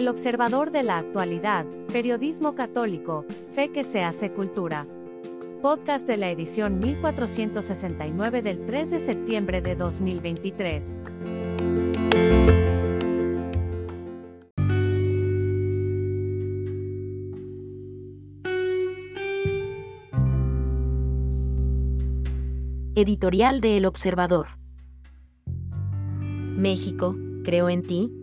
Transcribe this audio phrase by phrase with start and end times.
[0.00, 4.86] El observador de la actualidad, periodismo católico, fe que se hace cultura.
[5.60, 10.94] Podcast de la edición 1469 del 3 de septiembre de 2023.
[22.94, 24.46] Editorial de El Observador.
[26.56, 28.19] México, creo en ti.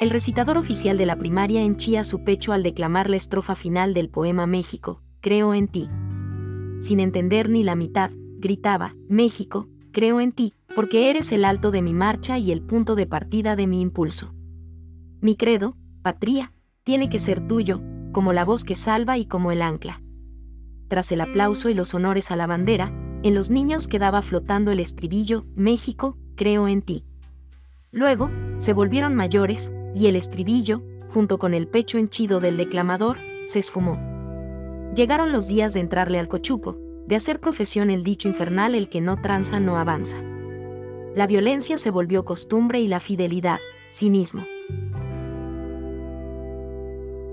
[0.00, 4.08] El recitador oficial de la primaria henchía su pecho al declamar la estrofa final del
[4.08, 5.90] poema México, creo en ti.
[6.80, 11.82] Sin entender ni la mitad, gritaba, México, creo en ti, porque eres el alto de
[11.82, 14.32] mi marcha y el punto de partida de mi impulso.
[15.20, 16.52] Mi credo, patria,
[16.84, 20.00] tiene que ser tuyo, como la voz que salva y como el ancla.
[20.86, 22.92] Tras el aplauso y los honores a la bandera,
[23.24, 27.04] en los niños quedaba flotando el estribillo, México, creo en ti.
[27.90, 33.58] Luego, se volvieron mayores, y el estribillo, junto con el pecho henchido del declamador, se
[33.58, 33.98] esfumó.
[34.94, 39.00] Llegaron los días de entrarle al cochupo, de hacer profesión el dicho infernal el que
[39.00, 40.18] no tranza no avanza.
[41.14, 43.58] La violencia se volvió costumbre y la fidelidad,
[43.90, 44.44] cinismo.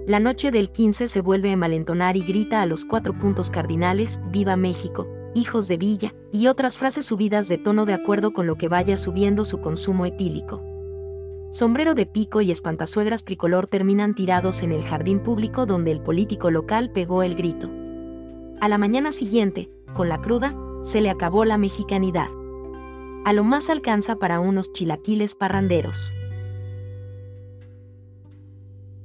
[0.07, 4.19] La noche del 15 se vuelve a malentonar y grita a los cuatro puntos cardinales,
[4.29, 8.55] Viva México, hijos de Villa, y otras frases subidas de tono de acuerdo con lo
[8.55, 10.74] que vaya subiendo su consumo etílico.
[11.55, 16.51] Sombrero de pico y espantazuegras tricolor terminan tirados en el jardín público donde el político
[16.51, 17.71] local pegó el grito.
[18.59, 22.27] A la mañana siguiente, con la cruda, se le acabó la mexicanidad.
[23.23, 26.13] A lo más alcanza para unos chilaquiles parranderos.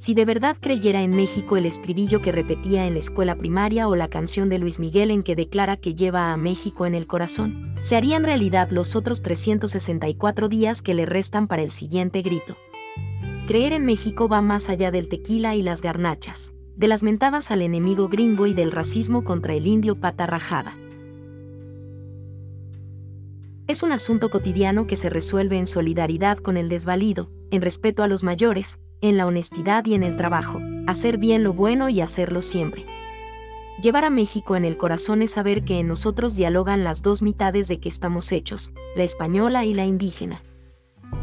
[0.01, 3.95] Si de verdad creyera en México el estribillo que repetía en la escuela primaria o
[3.97, 7.75] la canción de Luis Miguel en que declara que lleva a México en el corazón,
[7.81, 12.57] se harían realidad los otros 364 días que le restan para el siguiente grito.
[13.47, 17.61] Creer en México va más allá del tequila y las garnachas, de las mentadas al
[17.61, 20.79] enemigo gringo y del racismo contra el indio pata rajada.
[23.67, 28.09] Es un asunto cotidiano que se resuelve en solidaridad con el desvalido, en respeto a
[28.09, 32.43] los mayores, en la honestidad y en el trabajo, hacer bien lo bueno y hacerlo
[32.43, 32.87] siempre.
[33.81, 37.67] Llevar a México en el corazón es saber que en nosotros dialogan las dos mitades
[37.69, 40.43] de que estamos hechos, la española y la indígena.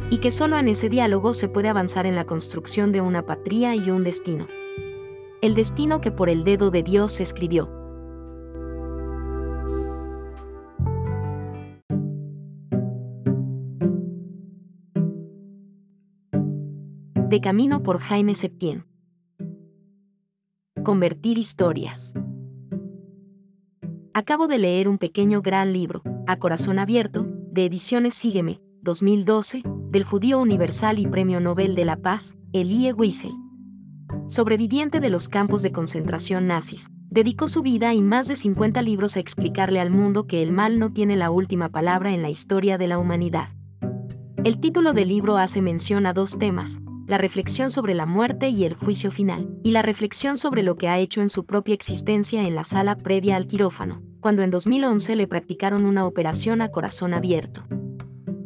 [0.09, 3.75] Y que solo en ese diálogo se puede avanzar en la construcción de una patria
[3.75, 4.47] y un destino.
[5.41, 7.69] El destino que por el dedo de Dios se escribió,
[17.27, 18.85] De Camino por Jaime Septién.
[20.81, 22.13] Convertir historias.
[24.13, 30.05] Acabo de leer un pequeño gran libro, A Corazón Abierto, de Ediciones Sígueme, 2012, del
[30.05, 33.33] judío universal y premio Nobel de la Paz, Elie Wiesel.
[34.27, 39.17] Sobreviviente de los campos de concentración nazis, dedicó su vida y más de 50 libros
[39.17, 42.77] a explicarle al mundo que el mal no tiene la última palabra en la historia
[42.77, 43.49] de la humanidad.
[44.45, 48.65] El título del libro hace mención a dos temas, la reflexión sobre la muerte y
[48.65, 52.45] el juicio final, y la reflexión sobre lo que ha hecho en su propia existencia
[52.45, 57.13] en la sala previa al quirófano, cuando en 2011 le practicaron una operación a corazón
[57.13, 57.63] abierto.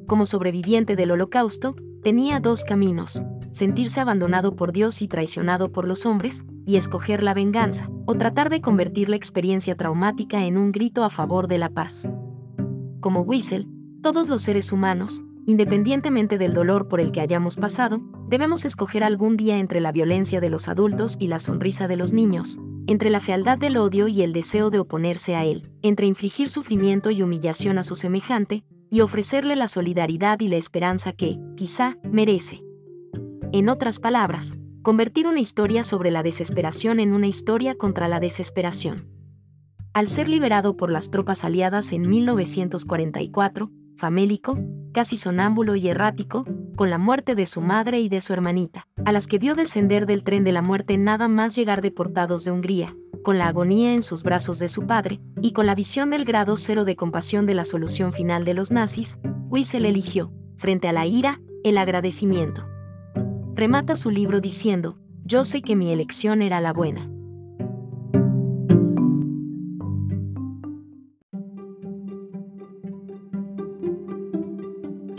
[0.06, 6.06] Como sobreviviente del holocausto, tenía dos caminos, sentirse abandonado por Dios y traicionado por los
[6.06, 11.04] hombres, y escoger la venganza, o tratar de convertir la experiencia traumática en un grito
[11.04, 12.12] a favor de la paz.
[13.00, 13.68] Como Wiesel,
[14.04, 19.38] todos los seres humanos, independientemente del dolor por el que hayamos pasado, debemos escoger algún
[19.38, 23.20] día entre la violencia de los adultos y la sonrisa de los niños, entre la
[23.20, 27.78] fealdad del odio y el deseo de oponerse a él, entre infligir sufrimiento y humillación
[27.78, 32.62] a su semejante, y ofrecerle la solidaridad y la esperanza que, quizá, merece.
[33.54, 39.08] En otras palabras, convertir una historia sobre la desesperación en una historia contra la desesperación.
[39.94, 44.58] Al ser liberado por las tropas aliadas en 1944, famélico,
[44.94, 46.44] casi sonámbulo y errático,
[46.76, 50.08] con la muerte de su madre y de su hermanita, a las que vio descender
[50.08, 54.02] del tren de la muerte nada más llegar deportados de Hungría, con la agonía en
[54.02, 57.54] sus brazos de su padre, y con la visión del grado cero de compasión de
[57.54, 62.68] la solución final de los nazis, Wiesel eligió, frente a la ira, el agradecimiento.
[63.54, 67.08] Remata su libro diciendo, yo sé que mi elección era la buena.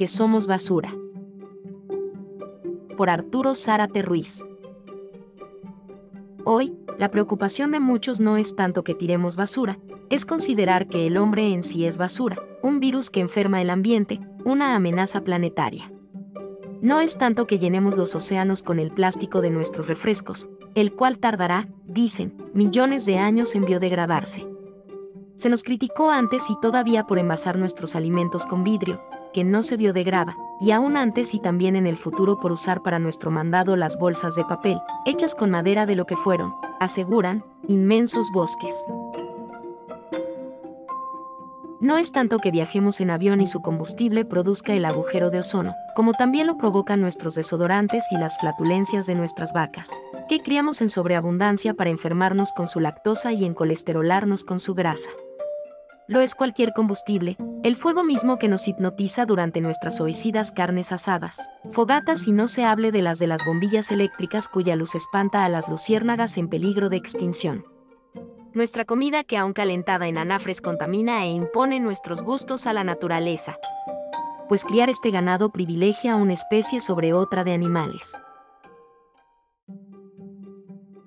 [0.06, 0.94] Somos basura
[2.96, 4.46] por Arturo Zárate Ruiz.
[6.44, 9.78] Hoy, la preocupación de muchos no es tanto que tiremos basura,
[10.10, 14.20] es considerar que el hombre en sí es basura, un virus que enferma el ambiente,
[14.44, 15.92] una amenaza planetaria.
[16.80, 21.18] No es tanto que llenemos los océanos con el plástico de nuestros refrescos, el cual
[21.18, 24.46] tardará, dicen, millones de años en biodegradarse.
[25.36, 29.00] Se nos criticó antes y todavía por envasar nuestros alimentos con vidrio,
[29.32, 32.98] que no se biodegrada, y aún antes y también en el futuro por usar para
[32.98, 38.30] nuestro mandado las bolsas de papel, hechas con madera de lo que fueron, aseguran, inmensos
[38.32, 38.74] bosques.
[41.82, 45.74] No es tanto que viajemos en avión y su combustible produzca el agujero de ozono,
[45.96, 49.90] como también lo provocan nuestros desodorantes y las flatulencias de nuestras vacas,
[50.28, 55.10] que criamos en sobreabundancia para enfermarnos con su lactosa y en colesterolarnos con su grasa.
[56.12, 61.50] Lo es cualquier combustible, el fuego mismo que nos hipnotiza durante nuestras oicidas carnes asadas,
[61.70, 65.48] fogatas y no se hable de las de las bombillas eléctricas cuya luz espanta a
[65.48, 67.64] las luciérnagas en peligro de extinción
[68.54, 73.56] nuestra comida que aún calentada en anafres contamina e impone nuestros gustos a la naturaleza.
[74.48, 78.12] Pues criar este ganado privilegia a una especie sobre otra de animales.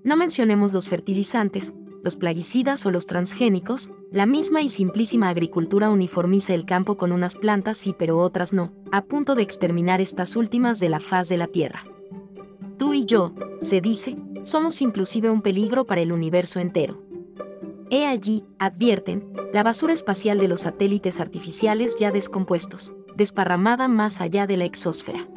[0.03, 1.73] No mencionemos los fertilizantes,
[2.05, 7.35] los plaguicidas o los transgénicos, la misma y simplísima agricultura uniformiza el campo con unas
[7.35, 11.37] plantas sí pero otras no, a punto de exterminar estas últimas de la faz de
[11.37, 11.83] la Tierra.
[12.77, 17.01] Tú y yo, se dice, somos inclusive un peligro para el universo entero.
[17.89, 24.45] He allí, advierten, la basura espacial de los satélites artificiales ya descompuestos, desparramada más allá
[24.45, 25.27] de la exósfera.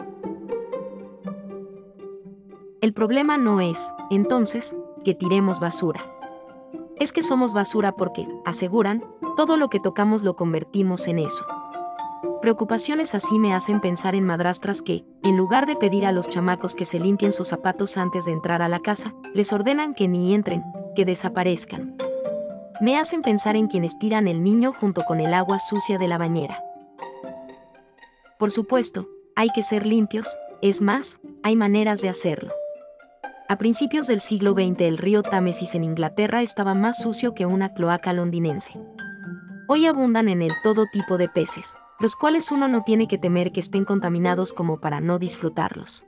[2.83, 6.18] El problema no es, entonces, que tiremos basura.
[7.01, 9.05] Es que somos basura porque, aseguran,
[9.37, 11.45] todo lo que tocamos lo convertimos en eso.
[12.43, 16.75] Preocupaciones así me hacen pensar en madrastras que, en lugar de pedir a los chamacos
[16.75, 20.35] que se limpien sus zapatos antes de entrar a la casa, les ordenan que ni
[20.35, 20.63] entren,
[20.95, 21.97] que desaparezcan
[22.81, 26.19] me hacen pensar en quienes tiran el niño junto con el agua sucia de la
[26.19, 26.63] bañera.
[28.39, 32.53] Por supuesto, hay que ser limpios, es más, hay maneras de hacerlo.
[33.51, 37.73] A principios del siglo XX el río Támesis en Inglaterra estaba más sucio que una
[37.73, 38.79] cloaca londinense.
[39.67, 43.51] Hoy abundan en él todo tipo de peces, los cuales uno no tiene que temer
[43.51, 46.05] que estén contaminados como para no disfrutarlos.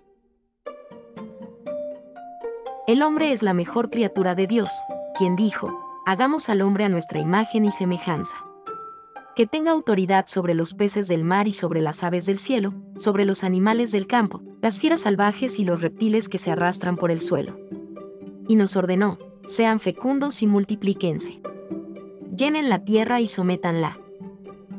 [2.87, 4.71] El hombre es la mejor criatura de Dios,
[5.17, 5.73] quien dijo,
[6.05, 8.37] hagamos al hombre a nuestra imagen y semejanza.
[9.37, 13.25] Que tenga autoridad sobre los peces del mar y sobre las aves del cielo, sobre
[13.25, 17.21] los animales del campo, las fieras salvajes y los reptiles que se arrastran por el
[17.21, 17.59] suelo.
[18.49, 21.41] Y nos ordenó, sean fecundos y multiplíquense.
[22.37, 23.99] Llenen la tierra y sométanla.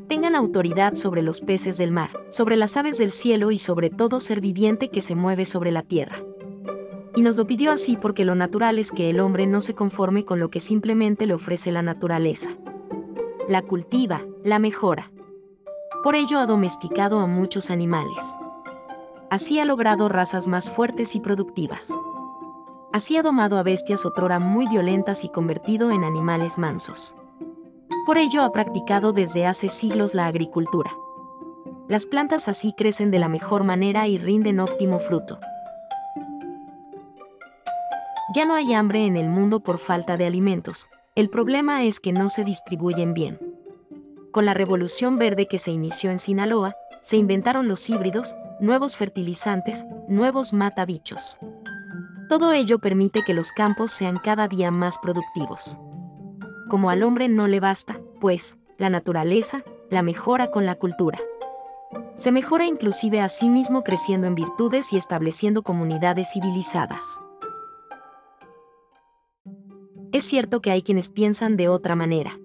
[0.08, 4.20] Tengan autoridad sobre los peces del mar, sobre las aves del cielo y sobre todo
[4.20, 6.22] ser viviente que se mueve sobre la tierra
[7.16, 10.24] y nos lo pidió así porque lo natural es que el hombre no se conforme
[10.24, 12.50] con lo que simplemente le ofrece la naturaleza.
[13.48, 15.12] La cultiva, la mejora.
[16.04, 18.38] Por ello ha domesticado a muchos animales.
[19.30, 21.90] Así ha logrado razas más fuertes y productivas.
[22.92, 27.16] Así ha domado a bestias otrora muy violentas y convertido en animales mansos.
[28.06, 30.92] Por ello ha practicado desde hace siglos la agricultura.
[31.88, 35.40] Las plantas así crecen de la mejor manera y rinden óptimo fruto.
[38.36, 42.14] Ya no hay hambre en el mundo por falta de alimentos, el problema es que
[42.14, 43.51] no se distribuyen bien.
[44.32, 49.86] Con la revolución verde que se inició en Sinaloa, se inventaron los híbridos, nuevos fertilizantes,
[50.08, 51.38] nuevos matabichos.
[52.30, 55.78] Todo ello permite que los campos sean cada día más productivos.
[56.70, 61.20] Como al hombre no le basta, pues, la naturaleza, la mejora con la cultura.
[62.16, 67.20] Se mejora inclusive a sí mismo creciendo en virtudes y estableciendo comunidades civilizadas.
[70.14, 72.38] Es cierto que hay quienes piensan de otra manera.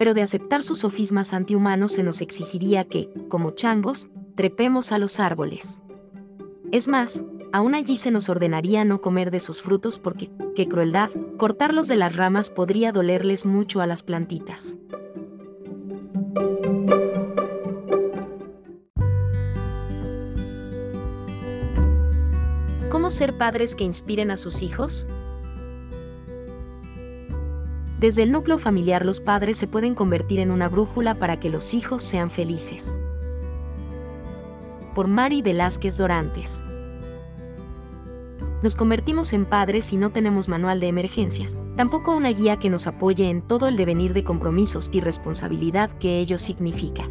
[0.00, 5.20] Pero de aceptar sus sofismas antihumanos se nos exigiría que, como changos, trepemos a los
[5.20, 5.82] árboles.
[6.72, 11.10] Es más, aún allí se nos ordenaría no comer de sus frutos porque, qué crueldad,
[11.36, 14.78] cortarlos de las ramas podría dolerles mucho a las plantitas.
[22.88, 25.08] ¿Cómo ser padres que inspiren a sus hijos?
[28.00, 31.74] Desde el núcleo familiar los padres se pueden convertir en una brújula para que los
[31.74, 32.96] hijos sean felices.
[34.94, 36.62] Por Mari Velázquez Dorantes.
[38.62, 42.86] Nos convertimos en padres si no tenemos manual de emergencias, tampoco una guía que nos
[42.86, 47.06] apoye en todo el devenir de compromisos y responsabilidad que ello significa.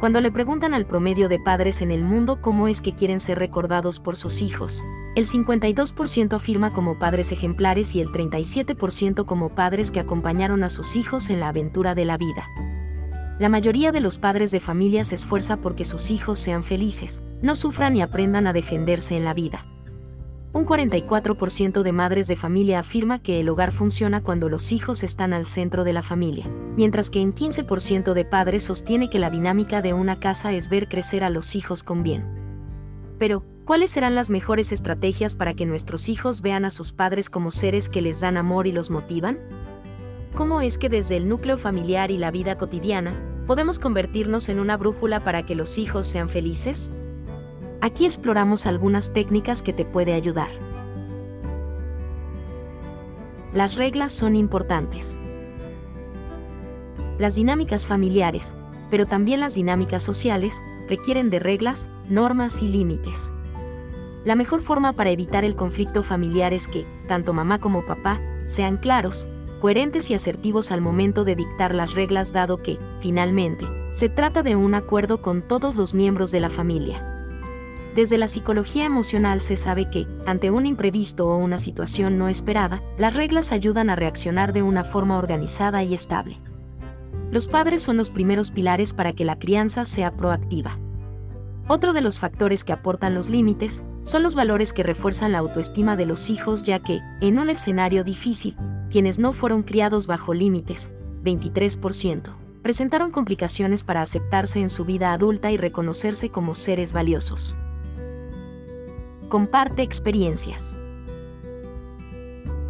[0.00, 3.40] Cuando le preguntan al promedio de padres en el mundo cómo es que quieren ser
[3.40, 4.84] recordados por sus hijos,
[5.16, 10.94] el 52% afirma como padres ejemplares y el 37% como padres que acompañaron a sus
[10.94, 12.46] hijos en la aventura de la vida.
[13.40, 17.54] la mayoría de los padres de familia se esfuerza porque sus hijos sean felices, no
[17.56, 19.64] sufran y aprendan a defenderse en la vida.
[20.58, 25.32] Un 44% de madres de familia afirma que el hogar funciona cuando los hijos están
[25.32, 29.82] al centro de la familia, mientras que en 15% de padres sostiene que la dinámica
[29.82, 32.24] de una casa es ver crecer a los hijos con bien.
[33.20, 37.52] Pero, ¿cuáles serán las mejores estrategias para que nuestros hijos vean a sus padres como
[37.52, 39.38] seres que les dan amor y los motivan?
[40.34, 43.12] ¿Cómo es que desde el núcleo familiar y la vida cotidiana,
[43.46, 46.90] podemos convertirnos en una brújula para que los hijos sean felices?
[47.80, 50.48] Aquí exploramos algunas técnicas que te puede ayudar.
[53.52, 55.18] Las reglas son importantes.
[57.18, 58.54] Las dinámicas familiares,
[58.90, 63.32] pero también las dinámicas sociales, requieren de reglas, normas y límites.
[64.24, 68.76] La mejor forma para evitar el conflicto familiar es que, tanto mamá como papá, sean
[68.76, 69.26] claros,
[69.60, 74.56] coherentes y asertivos al momento de dictar las reglas dado que, finalmente, se trata de
[74.56, 77.17] un acuerdo con todos los miembros de la familia.
[77.98, 82.80] Desde la psicología emocional se sabe que, ante un imprevisto o una situación no esperada,
[82.96, 86.38] las reglas ayudan a reaccionar de una forma organizada y estable.
[87.32, 90.78] Los padres son los primeros pilares para que la crianza sea proactiva.
[91.66, 95.96] Otro de los factores que aportan los límites son los valores que refuerzan la autoestima
[95.96, 98.54] de los hijos ya que, en un escenario difícil,
[98.92, 100.92] quienes no fueron criados bajo límites,
[101.24, 102.30] 23%,
[102.62, 107.58] presentaron complicaciones para aceptarse en su vida adulta y reconocerse como seres valiosos.
[109.28, 110.78] Comparte experiencias.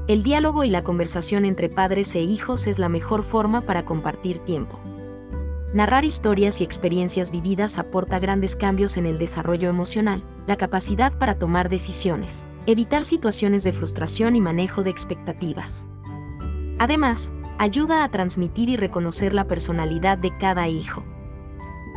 [0.08, 4.40] El diálogo y la conversación entre padres e hijos es la mejor forma para compartir
[4.40, 4.80] tiempo.
[5.72, 11.38] Narrar historias y experiencias vividas aporta grandes cambios en el desarrollo emocional, la capacidad para
[11.38, 15.86] tomar decisiones, evitar situaciones de frustración y manejo de expectativas.
[16.80, 21.04] Además, ayuda a transmitir y reconocer la personalidad de cada hijo.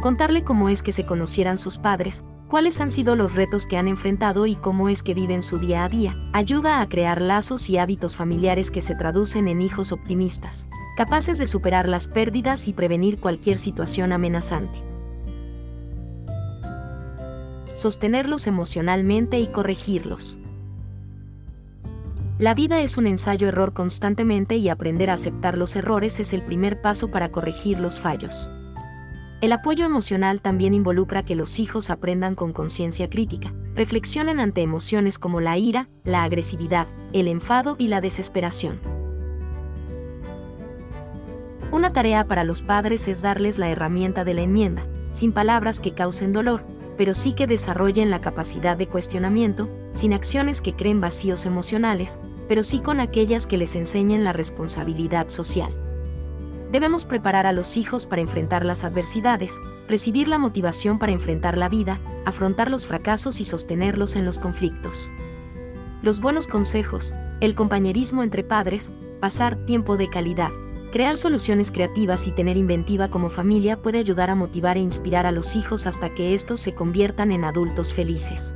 [0.04, 3.88] Contarle cómo es que se conocieran sus padres, cuáles han sido los retos que han
[3.88, 6.18] enfrentado y cómo es que viven su día a día.
[6.34, 10.68] Ayuda a crear lazos y hábitos familiares que se traducen en hijos optimistas,
[10.98, 14.78] capaces de superar las pérdidas y prevenir cualquier situación amenazante.
[17.74, 20.38] Sostenerlos emocionalmente y corregirlos.
[22.38, 26.82] La vida es un ensayo-error constantemente y aprender a aceptar los errores es el primer
[26.82, 28.50] paso para corregir los fallos.
[29.42, 35.18] El apoyo emocional también involucra que los hijos aprendan con conciencia crítica, reflexionen ante emociones
[35.18, 38.80] como la ira, la agresividad, el enfado y la desesperación.
[41.72, 45.96] Una tarea para los padres es darles la herramienta de la enmienda, sin palabras que
[45.96, 46.62] causen dolor,
[46.96, 52.62] pero sí que desarrollen la capacidad de cuestionamiento, sin acciones que creen vacíos emocionales, pero
[52.62, 55.74] sí con aquellas que les enseñen la responsabilidad social
[56.72, 61.70] debemos preparar a los hijos para enfrentar las adversidades, recibir la motivación para enfrentar la
[61.70, 65.12] vida, afrontar los fracasos y sostenerlos en los conflictos.
[66.02, 70.50] Los buenos consejos, el compañerismo entre padres, pasar tiempo de calidad,
[70.92, 75.32] crear soluciones creativas y tener inventiva como familia puede ayudar a motivar e inspirar a
[75.32, 78.56] los hijos hasta que estos se conviertan en adultos felices.